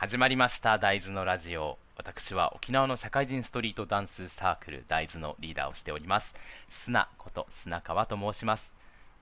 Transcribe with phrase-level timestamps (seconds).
[0.00, 1.76] 始まりました大豆のラジオ。
[1.94, 6.34] 私は沖縄の社会人ストリートダンスサークル大豆のリーダーをしております。
[6.70, 8.72] 砂こと砂川と申します。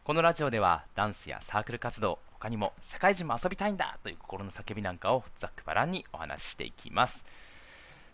[0.04, 7.24] このラジオではダンスやサークル活動他にも社会人も遊びたいんだという心の叫びなんかをざっくばらんにお話ししていきます。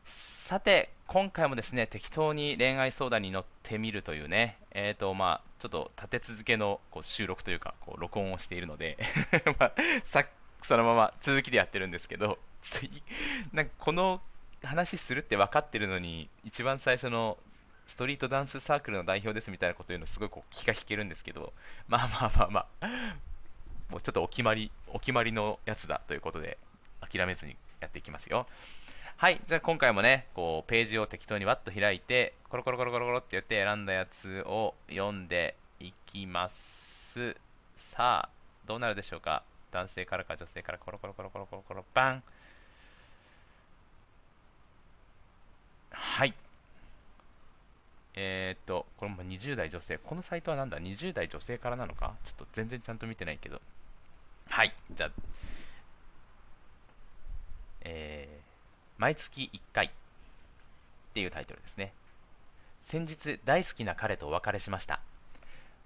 [0.07, 8.97] さて今回もですね適当に恋愛相談に乗ってみるというねえっ、ー、とまあちょっと立て続けのこう収録というかこう録音をしているので
[9.61, 9.73] まあ、
[10.07, 10.25] さ
[10.63, 12.39] そのまま続きでやってるんですけど
[13.53, 14.21] なんかこの
[14.63, 17.37] 話するって分かってるのに一番最初の
[17.87, 21.53] ストリートダンスサークルの代表ですみたいなこと言うのすごいこう気が引けるんですけど
[21.87, 22.87] まあまあまあまあ
[23.91, 26.57] もうちょっとお決まりお決まりのやつだということで
[27.01, 28.47] 諦めずにやっていきますよ。
[29.17, 37.37] はいじゃあ今回もねこうページを適当にワッと開いてコロコロコロコロコロってやって選んだやつを読んでいきます。
[37.77, 38.29] さあ
[38.67, 39.43] どうなるでしょうか？
[39.75, 42.23] 男性からか女性からコロコロコロコロコロコロバン。
[45.91, 46.33] はい。
[48.15, 49.99] えー、っとこれも20代女性。
[49.99, 52.15] このサイトはなんだ？20代女性からなのか？
[52.25, 53.61] ちょっと全然ちゃんと見てないけど。
[54.49, 54.73] はい。
[54.93, 55.11] じゃあ
[57.81, 59.91] えー、毎月1回っ
[61.15, 61.93] ていうタイトルですね。
[62.81, 65.01] 先日大好きな彼とお別れしました。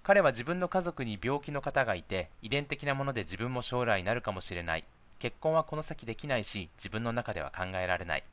[0.03, 4.85] 彼は自分の家族に病気の方がいて遺伝的なもので自分も将来なるかもしれない。
[5.19, 8.23] 結婚はこの先できないし自分の中では考えられない。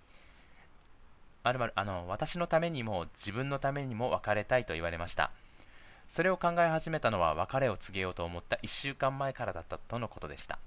[1.43, 5.31] まるまるあの私のためにも自分のためにも別れたいと言われました。
[6.09, 10.59] それを考え始めたのは別れを告げようと思った1週間前からだったとのことでした。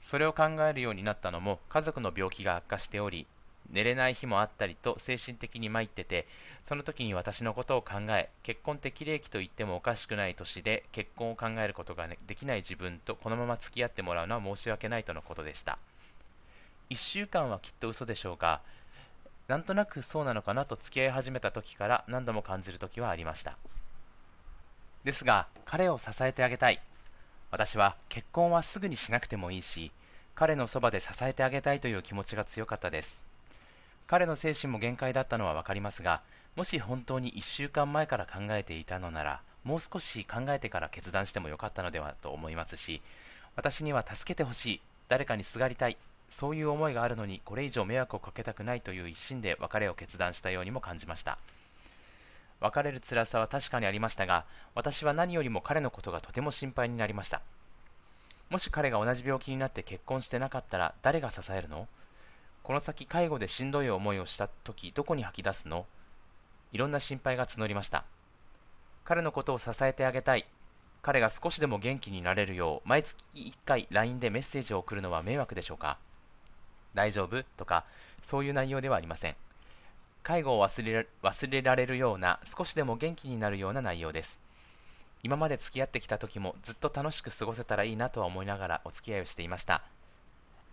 [0.00, 3.26] それを考えるようになったのも家族の病気が悪化しており
[3.70, 6.26] 寝れない日もあったりと精神的に参ってて
[6.66, 15.78] その時に私のことを考え結婚適齢期と言ってもおかしくない年で結婚を考えることが、できない自分とこのまま付き合ってもらうのは申し訳ないとのことでした。
[16.90, 18.60] 1週間はきっと嘘でしょうが
[19.48, 23.56] なんとなくそうなのかなと付き合い始めた時から何度も感じる時はありました。
[25.04, 26.80] ですが彼を支えてあげたい。
[27.52, 29.92] 私は結婚はすぐにしなくてもいいし
[30.34, 33.25] 彼のそばで支えてあげたいという気持ちが強かったです。
[34.06, 36.22] 彼の精神も限界だったのは分かりますが
[36.54, 43.02] もし本当に1週間前から考えていたのならもう少し考えてから決断してもよかったのではと思いますし
[43.56, 45.96] 私には助けてほしい誰かにすがりたい
[46.30, 51.38] そういう思いがあるのにこれ以上迷惑をかけたくないという一心で別れを決断したようにも感じました。
[52.58, 54.44] 別れる辛さは確かにありましたが
[54.74, 57.42] 私は何よりも彼のことがとても心配になりました。
[58.50, 61.86] もし彼が同じ病気になって結婚してなかったら誰が支えるの？
[62.66, 65.86] この先介護でしんどい思いをした時どこに吐き出すの？
[66.72, 68.04] いろんな心配が募りました。
[69.04, 70.48] 彼のことを支えてあげたい。
[71.00, 75.96] 彼が少しでも元気になれるよう毎月1回 LINE でメッセージを送るのは迷惑でしょうか？
[76.92, 77.44] 大丈夫？
[77.56, 77.84] とか
[78.24, 79.36] そういう内容ではありません。
[80.24, 84.40] 介護を忘れられるような少しでも元気になるような内容です。
[85.22, 89.84] 今まで付き合ってきた時もずっと楽しく過ごせたらいいなとは思いながらお付き合いをしていました。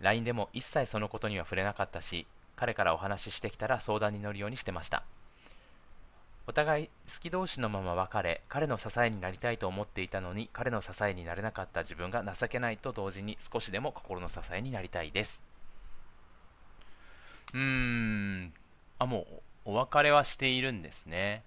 [0.00, 5.04] LINE でも一切そのことには触れなかったし彼からお話ししてきたら相談に乗るようにしてました
[6.46, 15.42] お互い好き同士のまま別れ彼の支えになりたいと思っていたのに彼の支えになれなかった自分が情けないと同時に少しでも心の支えになりたいです
[17.54, 18.52] うーん
[18.98, 19.26] あも
[19.66, 21.42] うお別れはしているんですね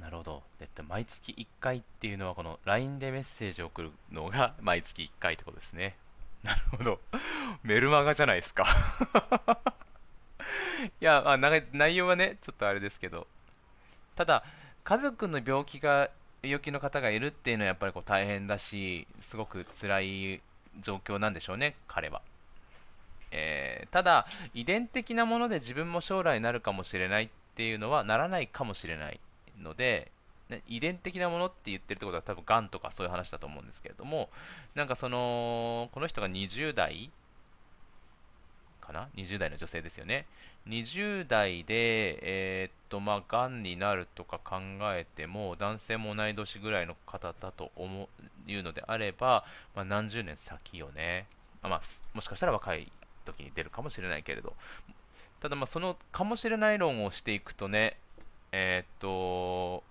[0.00, 0.42] なるほど。
[0.60, 5.96] えっと、毎月1回っていうのは、この LINE でメッセージを送るのが毎月1回ってことですね。
[6.44, 7.00] なるほど。
[7.62, 8.64] メルマガじゃないですか
[11.00, 11.38] いや、まあ、
[11.72, 13.26] 内容はね、ちょっとあれですけど、
[14.14, 14.44] ただ、
[14.84, 16.10] 家族の病気が、
[16.42, 20.42] 病気の方がいるっていうのはやっぱりこう大変だし、すごく辛い
[20.80, 22.20] 状況なんでしょうね、彼は。
[23.30, 29.18] えー、ただ、遺伝的なもので自分も将来なるかもしれないっていうのはならないかもしれない
[29.58, 30.12] ので、
[30.68, 34.30] 遺伝的なものって言ってるってことは多分がんとかそういう話だと思うんですけれども
[34.74, 37.10] なんかそのこの人が20代
[38.80, 40.26] かな？20代の女性ですよね。
[40.68, 44.56] 20代でえー、っとまあがんになるとか考
[44.94, 48.08] えても男性も同い年ぐらいの方だと思
[48.46, 51.26] ういうのであれば、まあ、何十年先よね。
[51.62, 52.92] あ、まあ、もしかしたら若い
[53.24, 54.54] 時に出るかもしれないけれど。
[55.40, 57.98] ただまあそのかもしれない論をしていくとね
[58.50, 59.84] えー、っと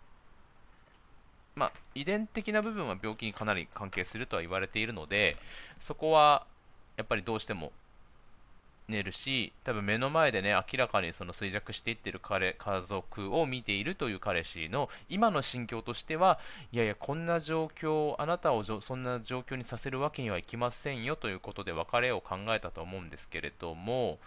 [1.56, 5.38] まあ、遺伝的な部分は病気にかなり関係するとは言われているので、
[5.80, 6.46] そこは
[6.98, 7.72] やっぱりどうしても
[8.88, 16.40] ねるし多分目の前でね明らかにその衰弱していってる彼家族を見ているという彼氏の今の心境としては
[16.72, 24.18] いやいやこんな状況あなたをそんな状況にさせるわけにはいきませんよということで別れを考えたと思うんですけれども、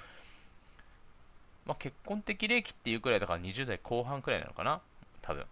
[1.66, 4.80] まあ、結婚的齢期っていうくらいだから20代後半くらいなのかな
[5.22, 5.44] 多分。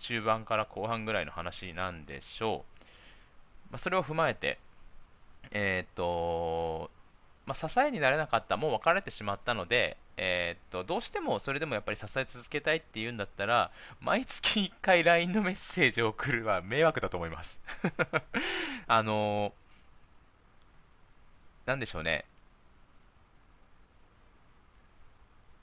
[0.00, 2.64] 中盤から後半ぐらいの話なんでしょ
[3.70, 4.58] う、まあ、それを踏まえて
[5.52, 6.90] えっ、と
[7.46, 17.58] まあ、支えになれなかった、もう別れてしまったので、えー、っとどうしてもそれでもやっぱり支え続けたいっていうんだったら、毎月1回 LINE のメッセージを送るは迷惑だと思います
[18.86, 22.24] あのー、なんでしょうね。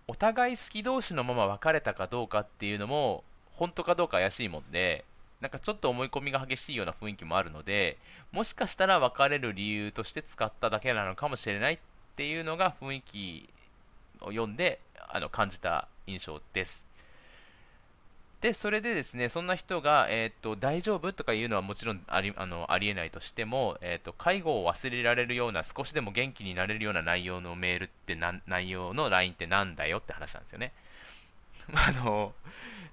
[0.09, 3.23] お互い好き同士のまま別れたかどうかっていうのも、
[3.57, 5.03] 本当かどうか怪しいもんで、
[5.41, 7.97] なんかちょっと思い込みが激しいような雰囲気もあるので、
[8.31, 11.77] もしかしたら別れる理由として使っただけなのかもしれないっ
[12.15, 13.49] ていうのが雰囲気
[14.21, 16.87] を読んであの感じた印象です。
[18.41, 28.15] で、それでですね、そんな人が、えーと、大丈夫とかいうのはもちろんありあのありえないとしても、えーと、介護を忘れられるような、少しでも元気になれるような内容のメールって、
[28.45, 30.71] 内容の LINE ってなんだよって話なんですよね。
[31.73, 32.33] あの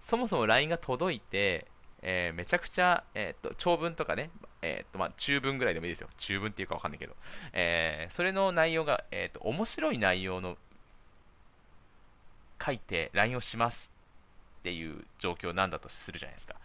[0.03, 1.67] そもそも LINE が届いて、
[2.03, 4.31] えー、めちゃくちゃ、えーと、長文とかね、
[4.61, 6.09] えーとまあ、中文ぐらいでもいいですよ。
[6.19, 7.15] 中文っていうかわかんないけど、
[7.53, 10.59] えー、それの内容が、えーと、面白い内容の
[12.65, 13.91] 書いて LINE をします
[14.61, 16.57] っていう状況なんだとするじゃないですか。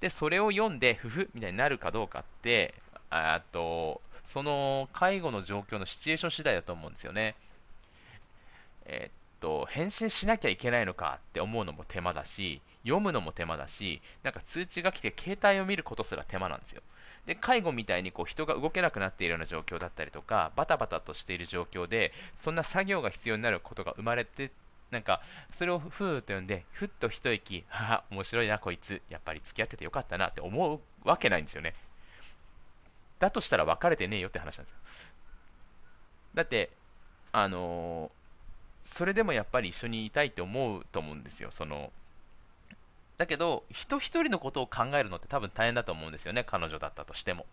[0.00, 2.74] で、それを読んで、ふふみたいになるかどうかって、
[3.10, 7.34] あと、その介護の状況のシチュエーション次第だと思うんですよね。
[8.84, 16.82] え、と、返信しなきゃいけないのかって思うのも手間だし、読むのも手間だし、なんか通知が来て携帯を見ることすら手間なんですよ。
[17.26, 24.50] で、介護みたいにこう人が動けなくなっているような状況だったりとか、バタバタとしている状況で、そんな作業が必要になることが生まれて、
[24.90, 25.20] なんか、
[25.52, 31.74] それをふーっと読んで、ふっと一息、はは、面白いな、こいつ、やっぱり付き合っててよかったなって思うわけないんですよね。
[33.18, 34.78] だとしたら別れてねえよって話なんですよ。
[36.34, 36.70] だって、
[37.32, 38.17] あのー、
[38.84, 41.50] それでもやっぱり一緒にいたいって思うと思うんですよ。
[41.50, 41.92] その
[43.18, 47.46] だけど、人一人のことを考えるのって多分大変だと思うんですよね、彼女だったとしても。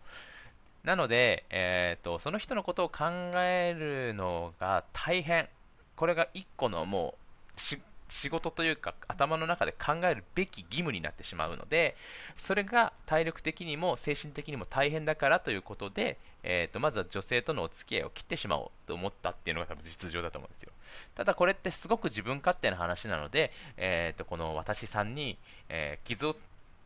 [0.84, 3.04] なので、えーと、その人のことを考
[3.42, 5.48] えるのが大変。
[5.96, 7.16] これが一個のも
[7.56, 7.60] う
[8.08, 11.96] 仕事というか頭の中で考えるべき義務になってしまうので
[12.36, 20.72] それが体力的にも精神的にも大変だからということで、えーと、まずは女性とのお付き合いを切ってしまおうと思ったっていうのが多分実情だと思うんですよ。
[21.14, 25.38] ただこれってすごく自分勝手な話なので、えーと、この私さんに、
[25.68, 26.36] えー、傷を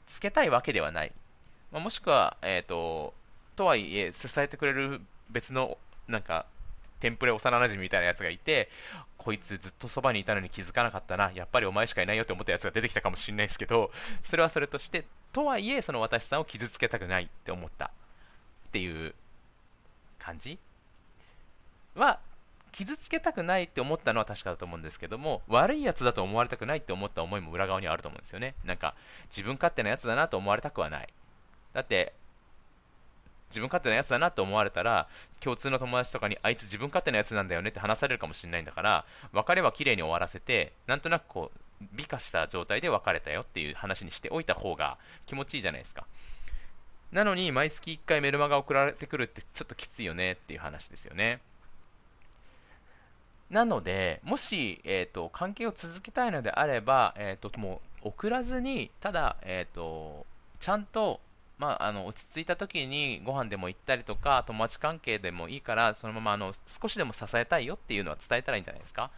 [0.07, 1.13] つけたいわけではない、
[1.73, 3.15] まあ、もしくは、えーと、
[3.57, 5.01] とはいえ支えてくれる
[5.31, 5.77] 別の
[6.09, 6.47] なんか
[7.01, 8.69] テンプレ幼馴染みたいなやつがいて
[9.17, 11.31] こいつずっとそばにいたのに気づかなかったな。
[11.35, 13.91] やっぱりお前しかいないよって思ったやつが出てきたかもしれないですけど
[14.23, 17.87] それはそれとしてとはいえその私さんを傷つけたくないって思った。
[17.87, 19.15] っていう
[20.19, 20.59] 感じ。
[21.97, 22.21] は
[22.73, 28.55] 傷つけたくないって思ったのは確かだと思うんですけども悪いやつだと思われたくないって思った思いも裏側にあると思うんですよね。
[28.65, 28.95] なんか
[29.29, 31.09] 自分勝手なやつだなと思われたくはない。
[31.73, 32.15] だって
[33.51, 35.09] 自分勝手なやつだなと思われたら
[35.41, 46.07] 共通の友達とかにあいつ自分勝手なやつなんだよねって話されるかもしれないんだから別れは綺麗に終わらせてなんとなくこう美化した状態で別れたよっていう話にしておいた方が気持ちいいじゃないですか
[47.13, 51.41] なのに毎月1回メルマガ送られてくるってちょっときついよねっていう話ですよね。
[53.51, 60.25] なので、もし、えーと、関係を続けたいのであれば、えーと、もう送らずに、ただ、えーと、
[60.61, 61.21] ちゃんと、
[61.61, 69.11] まあ、あの落ち着いた時にご飯でも行ったりとか、友達関係でもいいから、そのままあの少しでも支えたいよっていうのは伝えたらいいんじゃないですか？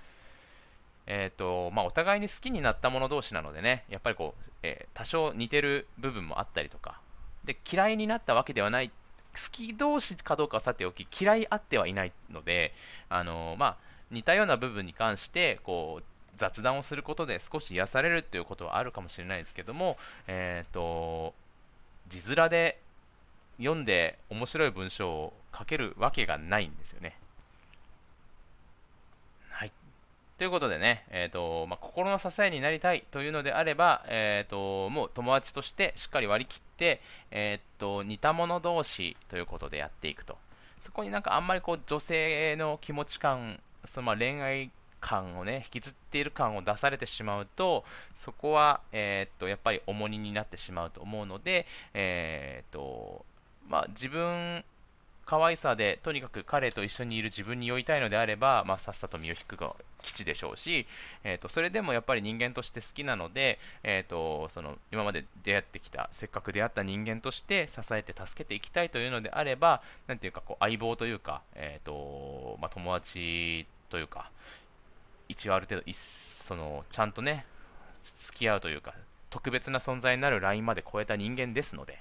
[1.06, 7.00] えーとまあ、お互いに好きになった者同士なのでね、やっぱりこう、えー、多少似てる部分もあったりとか、
[7.44, 8.94] で嫌いになったわけではない好
[9.50, 12.72] き同士かどうかはさておき嫌いあってはいないので
[13.08, 13.76] あの、まあ、
[14.10, 16.04] 似たような部分に関してこう
[16.36, 19.96] 雑談をすることで少し癒されるということはあるかもしれないですけども、
[20.28, 21.34] えーと、
[22.20, 22.78] 字面で
[23.56, 27.16] 読んで面白い文章を書けるわけがないんですよね。
[29.50, 29.72] はい
[30.36, 37.00] ということでね、えーとまあ、心の支えになりたいというのであれば、えーと、もう友達としてしっかり割り切って、
[37.30, 40.36] えーと、似た者同士ということでやっていくと。
[40.80, 44.70] そこになんかあんまりこう女性の気持ち感、そのまあ恋愛
[45.02, 47.84] 感をね、引きずっている感を出されてしまうと、
[48.16, 53.26] そこは、えー、とやっぱり重荷になってしまうと思うので、えーと
[53.68, 54.64] まあ、自分
[55.24, 60.86] 可愛さでとにかく彼と一緒にいる自分に酔いたいのであれば、まあ、さっさと身を引くが基地でしょうし、
[61.24, 74.30] えーと、それでもやっぱり人間として好きなので、えーと、その今まで出会ってきたせっかく出会った人間として支えて助けていきたいというのであればなんていうかこう相棒というか、えーとまあ、友達というか
[75.28, 77.46] 一応ある程度そのちゃんとね
[78.02, 78.94] 付き合うというか
[79.30, 81.98] 特別な存在になるラインまで超えた人間ですので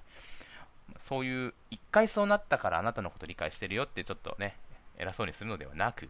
[1.07, 4.57] そういう一回そうなったからあなたのこと理解してるよってちょっとね
[4.97, 6.09] 偉そうにするのではなく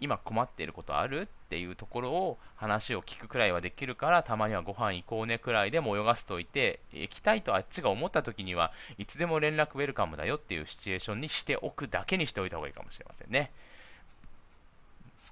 [0.00, 13.52] 今困っていることあるっていうところを話を聞くくらいはできるからたまにはご飯行こうねくらいでも泳がせておいて行きたいとあっちが思った時にはいつでも連絡ウェルカムだよっていうシチュエーションにしておくだけにしておいた方がいいかもしれませんね。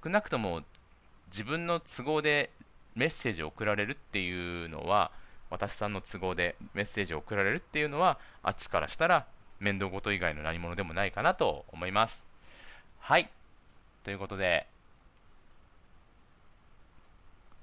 [0.02, 0.62] 少なくとも
[1.30, 2.50] 自分の都合で
[2.94, 5.10] メッセージを送られるっていうのは
[5.50, 9.26] 私さんの都合でメッセージを送られるっていうのはあっちからしたら
[9.60, 12.24] 面倒事以外の何者でもないかなと思います。
[13.00, 13.30] はい。
[14.04, 14.66] ということで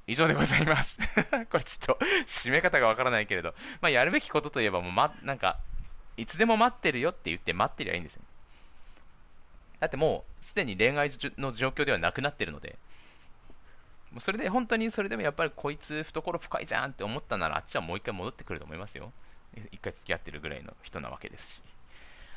[0.08, 0.98] 以上でございます。
[1.50, 5.58] これちょっと締め方がわからないけれど、まあ、やるべきことといえばもう、ま、なんか
[6.18, 8.22] いつでも待ってるよって言って待ってりゃいいんですよ。
[9.80, 12.78] だってもうすでに恋愛の状況ではなくなってるので
[14.12, 19.12] もうそれで本当にそれでもやっぱりこいつ懐深いじゃんって思ったならあっちはもう一回戻ってくると思いますよ。
[19.72, 21.62] 一回付き合ってるぐらいの人なわけですし。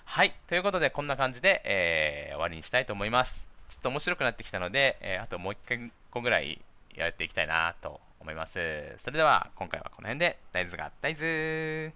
[0.04, 0.34] はい。
[0.48, 3.46] ということで、こんな感じで、えー、終わりにしたいと思います。
[3.68, 6.60] ちょっと面白くなってきたので、えー、あともう一回個ぐらい
[6.94, 8.52] やっていきたいなと思います。
[8.98, 11.92] それでは、今回はこの辺で、大豆が大豆